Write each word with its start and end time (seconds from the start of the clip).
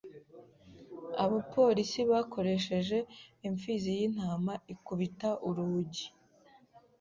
Abapolisi 1.23 1.99
bakoresheje 2.11 2.97
impfizi 3.47 3.89
y'intama 3.97 4.53
ikubita 4.73 5.29
urugi. 5.47 6.05